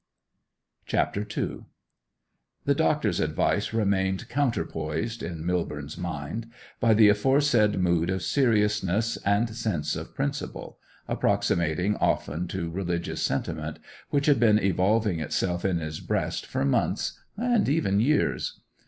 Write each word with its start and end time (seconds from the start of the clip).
CHAPTER 0.87 1.21
II 1.37 1.65
The 2.65 2.73
doctor's 2.73 3.19
advice 3.19 3.71
remained 3.71 4.27
counterpoised, 4.29 5.21
in 5.21 5.43
Millborne's 5.45 5.95
mind, 5.95 6.47
by 6.79 6.95
the 6.95 7.07
aforesaid 7.09 7.77
mood 7.79 8.09
of 8.09 8.23
seriousness 8.23 9.17
and 9.17 9.47
sense 9.55 9.95
of 9.95 10.15
principle, 10.15 10.79
approximating 11.07 11.97
often 11.97 12.47
to 12.47 12.71
religious 12.71 13.21
sentiment, 13.21 13.77
which 14.09 14.25
had 14.25 14.39
been 14.39 14.57
evolving 14.57 15.19
itself 15.19 15.63
in 15.63 15.77
his 15.77 15.99
breast 15.99 16.47
for 16.47 16.65
months, 16.65 17.19
and 17.37 17.69
even 17.69 17.99
years. 17.99 18.59